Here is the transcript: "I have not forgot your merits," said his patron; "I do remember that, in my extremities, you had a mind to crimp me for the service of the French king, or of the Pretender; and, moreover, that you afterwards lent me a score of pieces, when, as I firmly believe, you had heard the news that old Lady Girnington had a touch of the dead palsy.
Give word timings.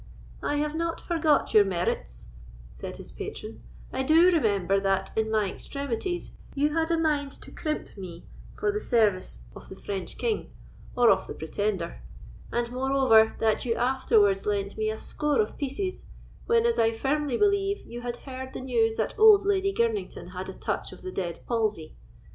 "I 0.41 0.55
have 0.55 0.73
not 0.73 0.99
forgot 0.99 1.53
your 1.53 1.63
merits," 1.63 2.29
said 2.73 2.97
his 2.97 3.11
patron; 3.11 3.61
"I 3.93 4.01
do 4.01 4.31
remember 4.31 4.79
that, 4.79 5.11
in 5.15 5.29
my 5.29 5.53
extremities, 5.53 6.31
you 6.55 6.73
had 6.75 6.89
a 6.89 6.97
mind 6.97 7.33
to 7.33 7.51
crimp 7.51 7.95
me 7.95 8.25
for 8.57 8.71
the 8.71 8.79
service 8.81 9.43
of 9.55 9.69
the 9.69 9.75
French 9.75 10.17
king, 10.17 10.51
or 10.97 11.11
of 11.11 11.27
the 11.27 11.35
Pretender; 11.35 12.01
and, 12.51 12.71
moreover, 12.71 13.35
that 13.39 13.63
you 13.63 13.75
afterwards 13.75 14.47
lent 14.47 14.75
me 14.75 14.89
a 14.89 14.97
score 14.97 15.39
of 15.39 15.55
pieces, 15.55 16.07
when, 16.47 16.65
as 16.65 16.79
I 16.79 16.93
firmly 16.93 17.37
believe, 17.37 17.85
you 17.85 18.01
had 18.01 18.17
heard 18.17 18.53
the 18.53 18.61
news 18.61 18.95
that 18.95 19.19
old 19.19 19.45
Lady 19.45 19.71
Girnington 19.71 20.29
had 20.31 20.49
a 20.49 20.53
touch 20.53 20.91
of 20.91 21.03
the 21.03 21.11
dead 21.11 21.41
palsy. 21.47 21.95